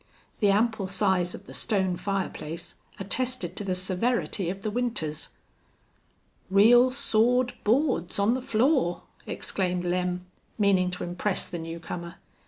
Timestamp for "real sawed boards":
6.49-8.17